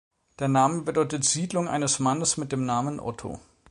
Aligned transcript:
Der 0.39 0.47
Name 0.47 0.81
bedeutet 0.81 1.23
„Siedlung 1.25 1.67
eines 1.67 1.99
Mannes 1.99 2.35
mit 2.37 2.51
dem 2.51 2.65
Namen 2.65 2.99
Otto“. 2.99 3.39